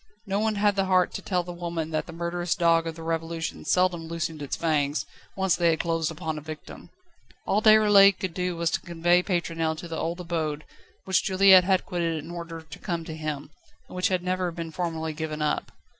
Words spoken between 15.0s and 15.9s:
given up.